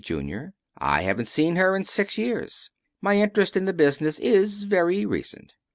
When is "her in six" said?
1.57-2.17